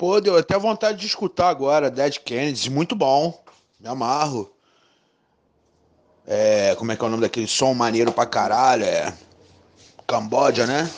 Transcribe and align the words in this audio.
Pô, 0.00 0.18
deu 0.18 0.38
até 0.38 0.58
vontade 0.58 0.96
de 0.96 1.06
escutar 1.06 1.50
agora, 1.50 1.90
Dead 1.90 2.20
Kennedys, 2.20 2.68
muito 2.68 2.96
bom. 2.96 3.38
Me 3.78 3.86
amarro. 3.86 4.50
É, 6.26 6.74
como 6.76 6.90
é 6.90 6.96
que 6.96 7.04
é 7.04 7.06
o 7.06 7.10
nome 7.10 7.20
daquele 7.20 7.46
som 7.46 7.74
maneiro 7.74 8.10
pra 8.10 8.24
caralho? 8.24 8.82
É. 8.82 9.12
Camboja, 10.06 10.66
né? 10.66 10.90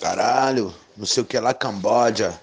Caralho, 0.00 0.74
não 0.96 1.06
sei 1.06 1.22
o 1.22 1.26
que 1.26 1.38
lá, 1.38 1.54
Camboja. 1.54 2.36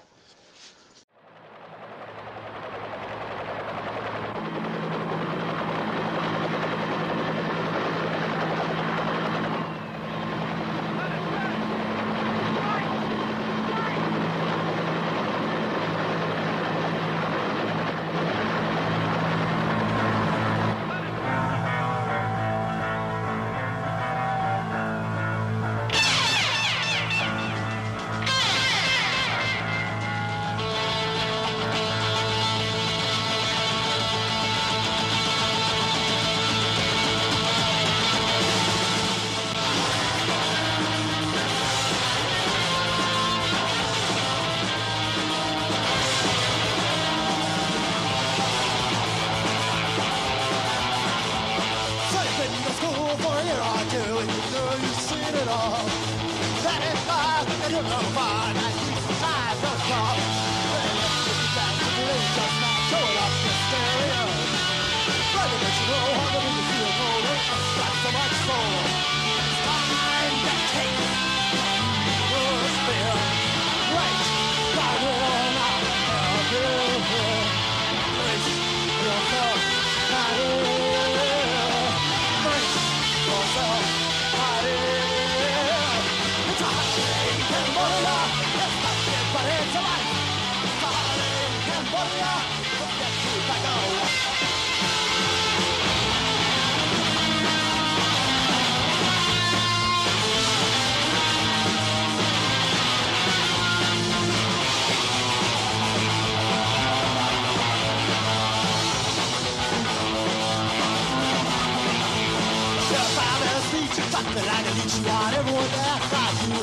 I 114.38 114.46
like 114.46 114.66
a 114.66 114.74
lead 114.78 114.90
You 114.94 115.10
out. 115.10 115.34
everyone 115.34 115.66
that 115.74 115.86
I 115.90 115.98
you. 116.46 116.62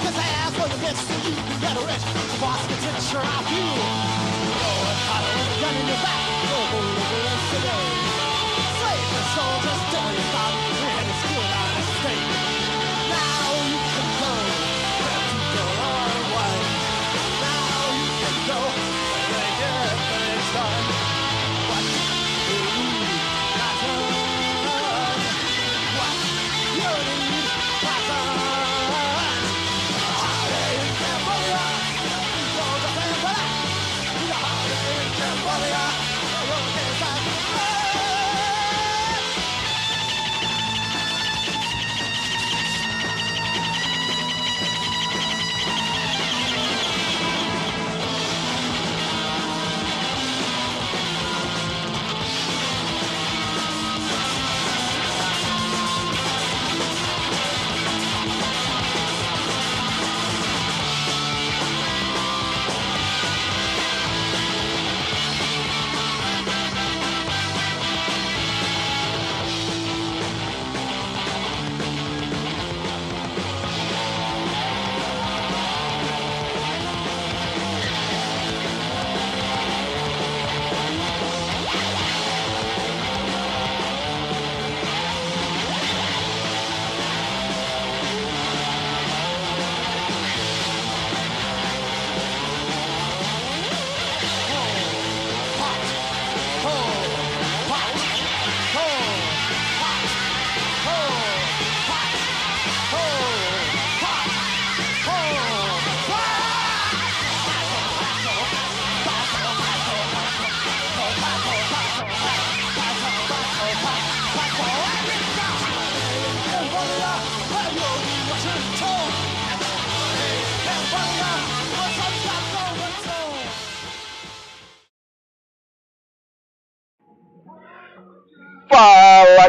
Cause 0.00 0.16
I 0.16 0.28
asked 0.40 0.56
for 0.56 0.68
the 0.72 0.80
best 0.80 1.00
so 1.04 1.14
you 1.28 1.34
can 1.36 1.60
get 1.60 1.76
a 1.76 1.82
rich. 1.84 2.04
Boss, 2.40 2.60
get 2.80 3.02
sure 3.02 3.20
I 3.20 3.38
feel. 3.44 3.76
Lord, 4.56 4.96
I 5.04 5.18
don't 5.20 5.60
gun 5.60 5.74
in 5.76 5.86
your 5.86 5.96
back. 6.02 6.19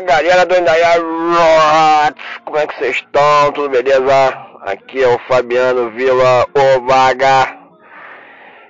Galera 0.06 0.45
do 0.45 0.57
Indaiá 0.57 0.95
Rots, 0.95 2.24
como 2.45 2.57
é 2.57 2.68
que 2.68 2.77
vocês 2.77 2.95
estão? 2.98 3.51
Tudo 3.51 3.69
beleza? 3.69 4.30
Aqui 4.62 5.03
é 5.03 5.07
o 5.07 5.19
Fabiano 5.27 5.92
Vila 5.92 6.45
Ovaga. 6.75 7.57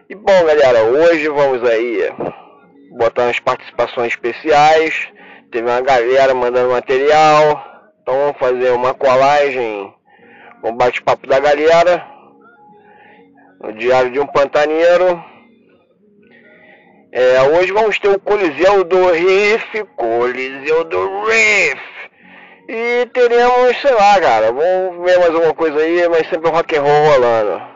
E 0.10 0.16
bom 0.16 0.46
galera, 0.46 0.84
hoje 0.84 1.28
vamos 1.30 1.64
aí 1.64 2.12
botar 2.92 3.24
umas 3.24 3.40
participações 3.40 4.14
especiais. 4.14 5.08
Teve 5.52 5.70
uma 5.70 5.82
galera 5.82 6.34
mandando 6.34 6.72
material. 6.72 7.66
Então 8.02 8.16
vamos 8.16 8.38
fazer 8.38 8.72
uma 8.72 8.94
colagem, 8.94 9.94
um 10.64 10.76
bate-papo 10.76 11.28
da 11.28 11.40
galera. 11.40 12.06
No 13.62 13.74
Diário 13.74 14.12
de 14.12 14.20
um 14.20 14.28
Pantaneiro. 14.28 15.31
É, 17.14 17.42
hoje 17.42 17.74
vamos 17.74 18.00
ter 18.00 18.08
o 18.08 18.20
Coliseu 18.20 18.86
do 18.86 19.12
Riff, 19.12 19.84
Coliseu 19.98 20.86
do 20.86 21.26
Riff. 21.26 21.82
E 22.70 23.06
teremos, 23.14 23.76
sei 23.82 23.92
lá, 23.92 24.18
cara, 24.22 24.52
vamos 24.52 25.04
ver 25.06 25.20
mais 25.20 25.36
alguma 25.36 25.54
coisa 25.54 25.78
aí, 25.78 26.08
mas 26.08 26.30
sempre 26.30 26.50
o 26.50 26.54
rock 26.54 26.78
and 26.78 26.82
roll 26.84 27.12
rolando. 27.12 27.71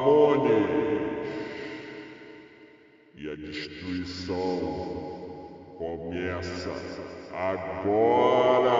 Amone 0.00 0.48
e 3.14 3.30
a 3.30 3.34
destruição 3.34 4.34
começa 5.76 6.70
agora. 7.34 8.70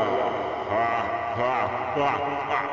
Ha, 0.70 1.34
ha, 1.36 1.94
ha, 1.94 2.66
ha. 2.66 2.69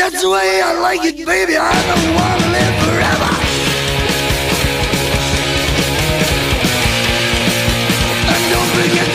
That's 0.00 0.22
the 0.22 0.30
way 0.30 0.62
I 0.62 0.80
like 0.80 1.04
it, 1.04 1.26
baby. 1.26 1.58
I 1.58 1.74
don't 1.88 2.14
wanna 2.16 2.48
live 2.56 2.74
forever. 2.88 3.30
And 8.32 8.42
don't 8.50 8.70
forget 8.80 9.09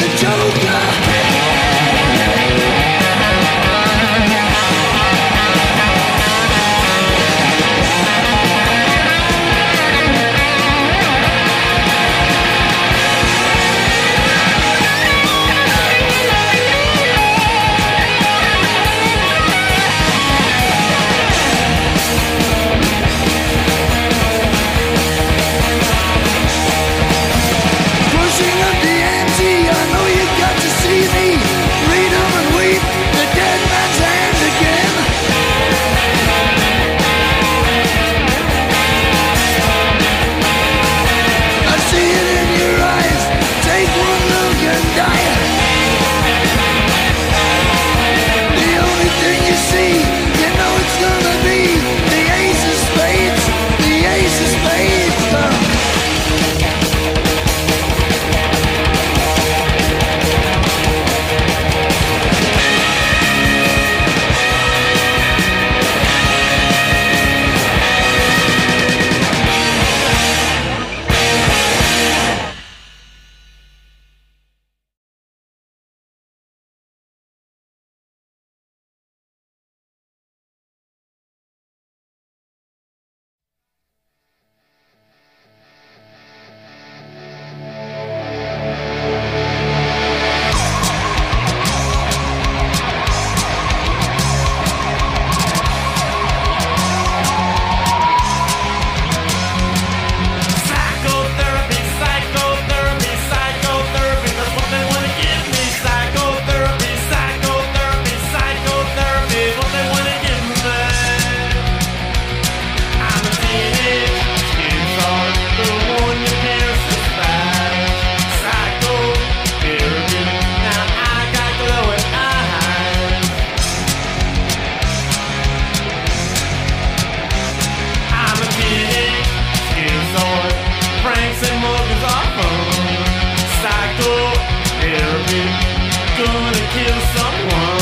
someone. 137.01 137.74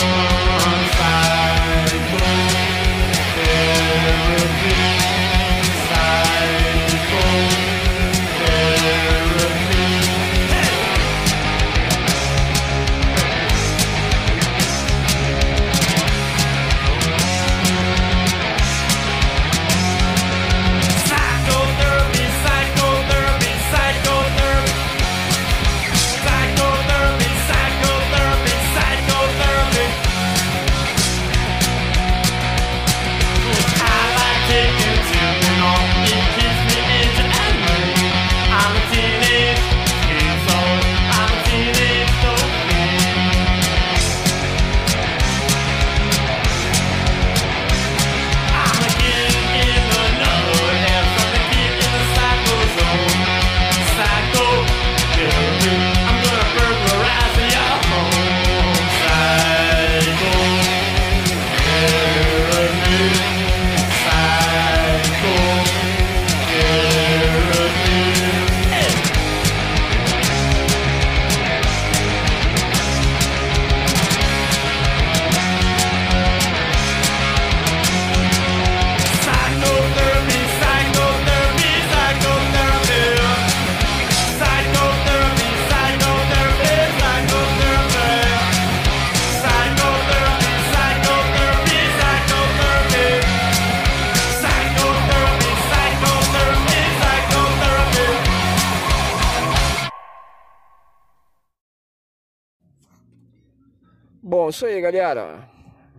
Bom, 104.44 104.50
isso 104.50 104.66
aí, 104.66 104.82
galera. 104.82 105.50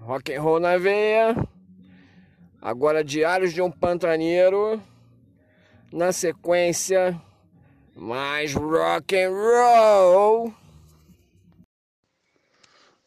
Rock 0.02 0.34
and 0.34 0.42
roll 0.42 0.60
na 0.60 0.76
veia. 0.76 1.34
Agora 2.60 3.02
Diários 3.02 3.54
de 3.54 3.62
um 3.62 3.70
Pantaneiro. 3.70 4.82
Na 5.90 6.12
sequência, 6.12 7.18
mais 7.96 8.52
rock 8.52 9.16
and 9.16 9.30
roll. 9.30 10.54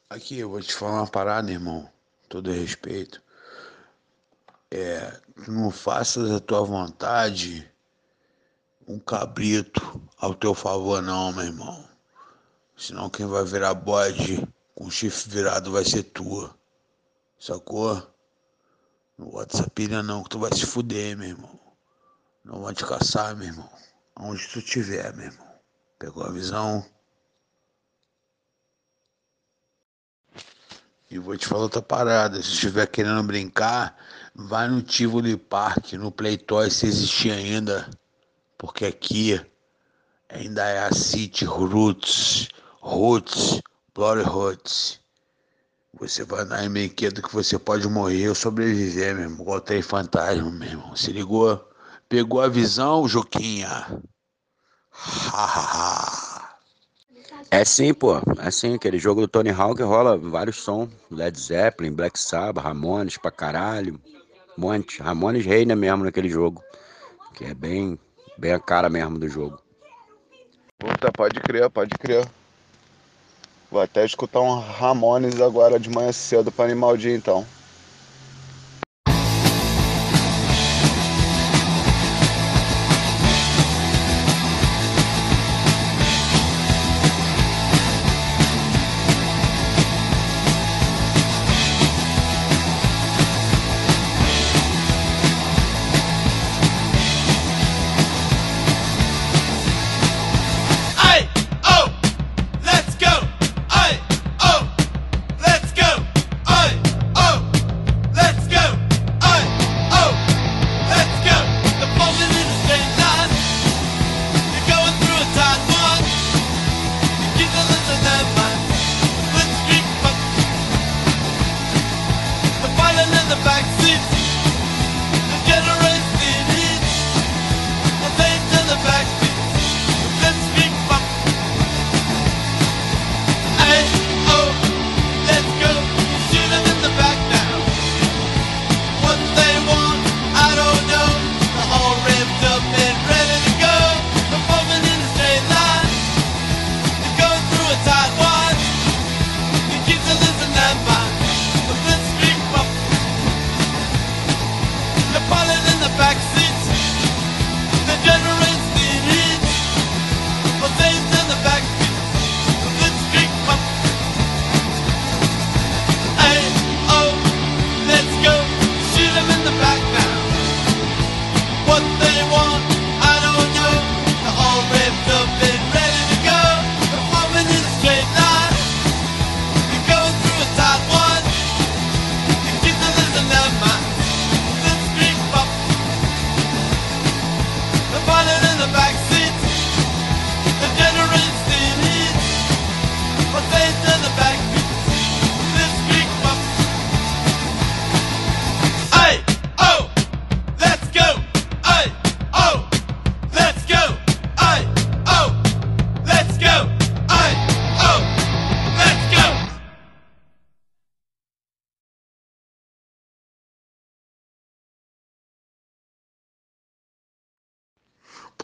Aqui 0.10 0.40
eu 0.40 0.50
vou 0.50 0.60
te 0.60 0.74
falar 0.74 1.02
uma 1.02 1.08
parada, 1.08 1.52
irmão. 1.52 1.88
Todo 2.28 2.52
respeito. 2.52 3.22
É, 4.72 5.22
não 5.48 5.70
faças 5.70 6.32
a 6.32 6.40
tua 6.40 6.64
vontade 6.64 7.72
um 8.88 8.98
cabrito 8.98 10.02
ao 10.18 10.34
teu 10.34 10.56
favor, 10.56 11.00
não, 11.04 11.32
meu 11.32 11.46
irmão. 11.46 11.88
Senão 12.76 13.08
quem 13.08 13.28
vai 13.28 13.46
virar 13.46 13.76
bode 13.76 14.44
com 14.78 14.86
o 14.86 14.92
chifre 14.92 15.32
virado 15.32 15.72
vai 15.72 15.84
ser 15.84 16.04
tua. 16.04 16.56
Sacou? 17.40 17.96
Não 19.18 19.32
bota 19.32 19.58
essa 19.58 19.68
pilha 19.72 20.04
não, 20.04 20.22
que 20.22 20.30
tu 20.30 20.38
vai 20.38 20.54
se 20.54 20.68
fuder, 20.68 21.18
meu 21.18 21.30
irmão. 21.30 21.60
Não 22.46 22.62
vão 22.62 22.72
te 22.72 22.86
caçar, 22.86 23.36
meu 23.36 23.48
irmão. 23.48 23.68
Aonde 24.16 24.48
tu 24.48 24.60
estiver, 24.60 25.16
meu 25.16 25.26
irmão. 25.26 25.48
Pegou 25.98 26.24
a 26.24 26.30
visão? 26.30 26.86
E 31.10 31.18
vou 31.18 31.36
te 31.36 31.48
falar 31.48 31.64
outra 31.64 31.82
parada. 31.82 32.36
Se 32.44 32.52
estiver 32.52 32.86
querendo 32.86 33.24
brincar, 33.24 33.98
vai 34.36 34.68
no 34.70 34.84
Tivoli 34.84 35.38
Park, 35.38 35.94
no 35.94 36.12
Playtoy, 36.12 36.70
se 36.70 36.86
existir 36.86 37.32
ainda. 37.32 37.90
Porque 38.60 38.86
aqui 38.86 39.44
ainda 40.30 40.64
é 40.68 40.86
a 40.86 40.94
City 40.94 41.46
Roots, 41.46 42.50
Roots, 42.80 43.60
Glory 43.98 44.22
Roots. 44.22 45.00
Você 46.00 46.24
vai 46.24 46.42
andar 46.42 46.64
em 46.64 46.70
brinquedo 46.70 47.20
que 47.20 47.34
você 47.34 47.58
pode 47.58 47.90
morrer 47.90 48.30
ou 48.30 48.36
sobreviver, 48.36 49.16
meu 49.16 49.24
irmão. 49.24 49.42
Igual 49.42 49.60
trem 49.60 49.82
fantasma, 49.82 50.52
meu 50.52 50.70
irmão. 50.70 50.96
Se 50.96 51.12
ligou? 51.12 51.68
Pegou 52.08 52.40
a 52.40 52.48
visão, 52.48 53.08
Juquinha? 53.08 54.00
É 57.50 57.66
sim, 57.66 57.92
pô. 57.92 58.22
É 58.38 58.52
sim, 58.52 58.76
aquele 58.76 59.00
jogo 59.00 59.22
do 59.22 59.28
Tony 59.28 59.50
Hawk 59.50 59.82
rola 59.82 60.16
vários 60.16 60.58
sons. 60.58 60.92
Led 61.10 61.36
Zeppelin, 61.40 61.92
Black 61.92 62.20
Sabbath, 62.20 62.64
Ramones 62.64 63.18
pra 63.18 63.32
caralho. 63.32 64.00
Um 64.56 64.62
monte. 64.62 65.02
Ramones 65.02 65.44
reina 65.44 65.76
mesmo 65.76 66.04
naquele 66.04 66.30
jogo. 66.30 66.64
Que 67.34 67.46
é 67.46 67.54
bem, 67.56 67.98
bem 68.38 68.54
a 68.54 68.60
cara 68.60 68.90
mesmo 68.90 69.18
do 69.18 69.28
jogo. 69.28 69.60
Puta, 70.78 71.12
pode 71.12 71.40
crer, 71.40 71.68
pode 71.72 71.98
crer. 71.98 72.30
Vou 73.70 73.82
até 73.82 74.06
escutar 74.06 74.42
um 74.42 74.60
Ramones 74.60 75.40
agora 75.42 75.80
de 75.80 75.90
manhã 75.90 76.12
cedo 76.12 76.52
pra 76.52 76.66
animar 76.66 76.94
o 76.94 76.98
dia 76.98 77.16
então. 77.16 77.46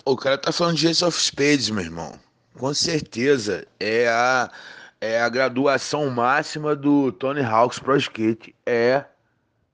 O 0.06 0.18
cara 0.18 0.38
tá 0.38 0.52
falando 0.52 0.78
de 0.78 0.88
Ace 0.88 1.04
of 1.04 1.20
Spades, 1.20 1.70
meu 1.70 1.84
irmão. 1.84 2.14
Com 2.58 2.74
certeza. 2.74 3.66
É 3.80 4.08
a, 4.08 4.52
é 5.00 5.22
a 5.22 5.30
graduação 5.30 6.10
máxima 6.10 6.76
do 6.76 7.12
Tony 7.12 7.42
Hawk's 7.42 7.80
Pro 7.80 7.96
Skate. 7.98 8.56
É 8.66 9.06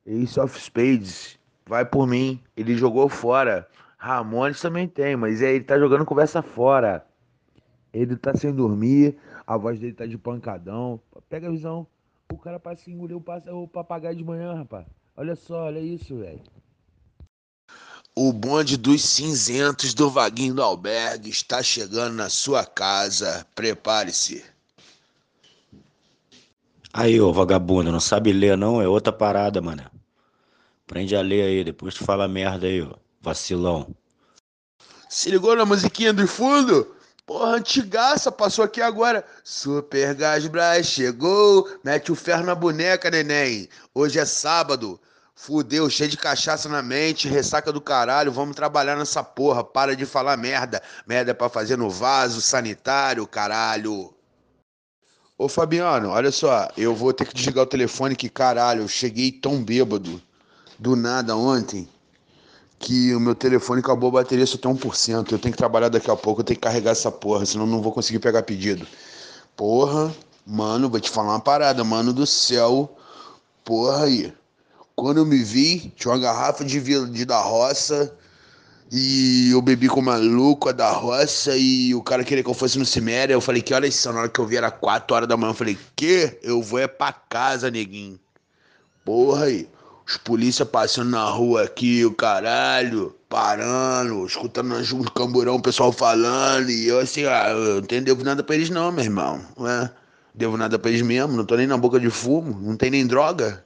Ace 0.05 0.39
of 0.39 0.59
Spades. 0.59 1.39
Vai 1.65 1.85
por 1.85 2.07
mim. 2.07 2.41
Ele 2.55 2.75
jogou 2.75 3.09
fora. 3.09 3.67
Ramones 3.97 4.61
também 4.61 4.87
tem, 4.87 5.15
mas 5.15 5.41
é, 5.41 5.53
ele 5.53 5.63
tá 5.63 5.77
jogando 5.77 6.05
conversa 6.05 6.41
fora. 6.41 7.05
Ele 7.93 8.15
tá 8.15 8.33
sem 8.35 8.53
dormir. 8.53 9.17
A 9.45 9.57
voz 9.57 9.79
dele 9.79 9.93
tá 9.93 10.05
de 10.05 10.17
pancadão. 10.17 11.01
Pega 11.27 11.47
a 11.47 11.51
visão. 11.51 11.87
O 12.31 12.37
cara 12.37 12.59
passa 12.59 12.89
engolir 12.89 13.17
o 13.17 13.67
papagaio 13.67 14.15
de 14.15 14.23
manhã, 14.23 14.53
rapaz. 14.53 14.85
Olha 15.17 15.35
só, 15.35 15.65
olha 15.65 15.79
isso, 15.79 16.17
velho. 16.17 16.41
O 18.21 18.33
bonde 18.33 18.75
dos 18.75 19.01
cinzentos 19.01 19.93
do 19.93 20.09
Vaguinho 20.09 20.53
do 20.53 20.61
Albergue 20.61 21.29
está 21.29 21.63
chegando 21.63 22.15
na 22.15 22.29
sua 22.29 22.65
casa. 22.65 23.47
Prepare-se. 23.55 24.43
Aí, 26.91 27.21
ô 27.21 27.31
vagabundo, 27.31 27.93
não 27.93 27.99
sabe 28.01 28.33
ler 28.33 28.57
não? 28.57 28.81
É 28.81 28.87
outra 28.89 29.13
parada, 29.13 29.61
mano. 29.61 29.89
Aprende 30.85 31.15
a 31.15 31.21
ler 31.21 31.43
aí, 31.43 31.63
depois 31.63 31.93
tu 31.93 32.03
fala 32.03 32.27
merda 32.27 32.67
aí, 32.67 32.81
ó. 32.81 32.93
Vacilão. 33.21 33.95
Se 35.07 35.31
ligou 35.31 35.55
na 35.55 35.63
musiquinha 35.63 36.11
do 36.11 36.27
fundo? 36.27 36.93
Porra, 37.25 37.55
antigaça, 37.55 38.29
passou 38.29 38.65
aqui 38.65 38.81
agora. 38.81 39.23
Super 39.45 40.13
Gas 40.13 40.45
Brás 40.45 40.87
chegou. 40.87 41.69
Mete 41.85 42.11
o 42.11 42.15
ferro 42.15 42.43
na 42.43 42.53
boneca, 42.53 43.09
neném. 43.09 43.69
Hoje 43.95 44.19
é 44.19 44.25
sábado. 44.25 44.99
Fudeu, 45.41 45.89
cheio 45.89 46.09
de 46.09 46.17
cachaça 46.17 46.67
na 46.67 46.81
mente, 46.81 47.29
ressaca 47.29 47.71
do 47.71 47.79
caralho. 47.79 48.29
Vamos 48.29 48.57
trabalhar 48.57 48.97
nessa 48.97 49.23
porra. 49.23 49.63
Para 49.63 49.95
de 49.95 50.05
falar 50.05 50.35
merda. 50.35 50.83
Merda 51.07 51.31
é 51.31 51.33
pra 51.33 51.47
fazer 51.47 51.77
no 51.77 51.89
vaso 51.89 52.41
sanitário, 52.41 53.25
caralho. 53.25 54.13
Ô 55.37 55.47
Fabiano, 55.47 56.09
olha 56.09 56.29
só, 56.29 56.67
eu 56.75 56.93
vou 56.93 57.13
ter 57.13 57.25
que 57.25 57.33
desligar 57.33 57.63
o 57.63 57.67
telefone 57.67 58.17
que 58.17 58.27
caralho, 58.27 58.81
eu 58.81 58.87
cheguei 58.89 59.31
tão 59.31 59.63
bêbado 59.63 60.21
do 60.77 60.97
nada 60.97 61.37
ontem 61.37 61.87
que 62.77 63.15
o 63.15 63.19
meu 63.19 63.33
telefone 63.33 63.79
acabou 63.79 64.09
a 64.09 64.21
bateria 64.21 64.45
só 64.45 64.57
tem 64.57 64.69
1%. 64.69 65.31
Eu 65.31 65.39
tenho 65.39 65.53
que 65.53 65.57
trabalhar 65.57 65.87
daqui 65.87 66.11
a 66.11 66.17
pouco, 66.17 66.41
eu 66.41 66.45
tenho 66.45 66.59
que 66.59 66.67
carregar 66.67 66.91
essa 66.91 67.09
porra, 67.09 67.45
senão 67.45 67.65
não 67.65 67.81
vou 67.81 67.93
conseguir 67.93 68.19
pegar 68.19 68.43
pedido. 68.43 68.85
Porra, 69.55 70.13
mano, 70.45 70.89
vou 70.89 70.99
te 70.99 71.09
falar 71.09 71.29
uma 71.29 71.39
parada, 71.39 71.81
mano 71.81 72.11
do 72.11 72.27
céu. 72.27 72.93
Porra 73.63 74.03
aí. 74.03 74.38
Quando 74.99 75.17
eu 75.17 75.25
me 75.25 75.41
vi, 75.41 75.93
tinha 75.95 76.13
uma 76.13 76.19
garrafa 76.19 76.65
de, 76.65 76.79
de 76.79 77.25
da 77.25 77.39
roça 77.39 78.13
e 78.91 79.51
eu 79.51 79.61
bebi 79.61 79.87
com 79.87 80.01
o 80.01 80.03
maluco 80.03 80.67
a 80.67 80.71
da 80.73 80.91
roça 80.91 81.55
e 81.55 81.95
o 81.95 82.01
cara 82.01 82.23
queria 82.23 82.43
que 82.43 82.49
eu 82.49 82.53
fosse 82.53 82.77
no 82.77 82.85
Ciméria. 82.85 83.33
Eu 83.33 83.39
falei, 83.39 83.61
que 83.61 83.73
horas 83.73 83.95
são? 83.95 84.11
Na 84.11 84.21
hora 84.21 84.29
que 84.29 84.39
eu 84.39 84.45
vi 84.45 84.57
era 84.57 84.69
4 84.69 85.15
horas 85.15 85.29
da 85.29 85.37
manhã. 85.37 85.51
Eu 85.51 85.55
falei, 85.55 85.77
que? 85.95 86.37
Eu 86.43 86.61
vou 86.61 86.79
é 86.79 86.87
pra 86.87 87.13
casa, 87.13 87.71
neguinho. 87.71 88.19
Porra 89.05 89.45
aí. 89.45 89.69
Os 90.05 90.17
polícia 90.17 90.65
passando 90.65 91.11
na 91.11 91.23
rua 91.23 91.63
aqui, 91.63 92.03
o 92.03 92.13
caralho, 92.13 93.15
parando, 93.29 94.25
escutando 94.25 94.73
os 94.73 94.91
camburão, 95.15 95.55
o 95.55 95.61
pessoal 95.61 95.91
falando. 95.93 96.69
E 96.71 96.87
eu 96.87 96.99
assim, 96.99 97.25
ah, 97.25 97.51
eu 97.51 97.75
não 97.75 97.81
tenho 97.83 98.03
devo 98.03 98.23
nada 98.23 98.43
pra 98.43 98.55
eles 98.55 98.69
não, 98.69 98.91
meu 98.91 99.03
irmão. 99.03 99.39
Né? 99.57 99.91
Devo 100.33 100.57
nada 100.57 100.77
pra 100.77 100.89
eles 100.89 101.03
mesmo, 101.03 101.37
não 101.37 101.45
tô 101.45 101.55
nem 101.55 101.67
na 101.67 101.77
boca 101.77 101.99
de 101.99 102.09
fumo, 102.09 102.59
não 102.59 102.75
tem 102.75 102.89
nem 102.89 103.07
droga. 103.07 103.63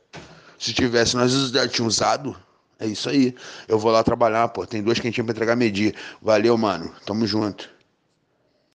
Se 0.64 0.72
tivesse, 0.74 1.18
nós 1.18 1.34
já 1.52 1.68
tínhamos 1.68 1.96
usado. 1.96 2.34
É 2.80 2.88
isso 2.88 3.10
aí. 3.10 3.36
Eu 3.68 3.78
vou 3.78 3.92
lá 3.92 4.02
trabalhar, 4.02 4.48
pô. 4.48 4.66
Tem 4.66 4.82
duas 4.82 4.98
quentinhas 4.98 5.26
pra 5.26 5.34
entregar 5.34 5.58
medir. 5.58 5.94
Valeu, 6.22 6.58
mano. 6.58 6.90
Tamo 7.06 7.28
junto. 7.28 7.70